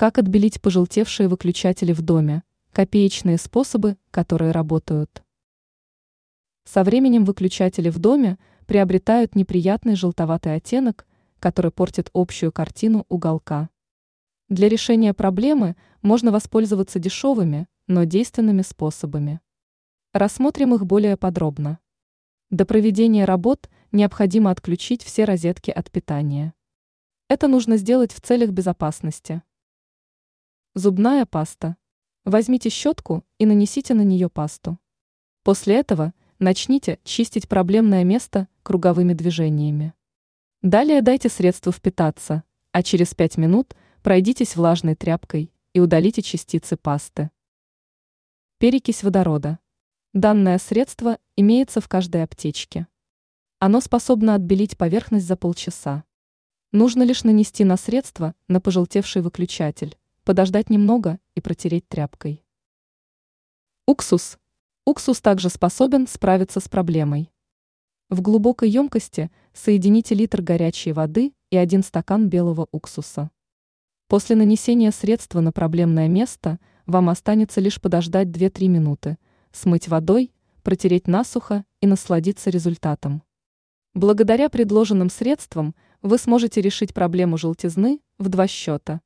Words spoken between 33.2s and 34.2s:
и нанесите на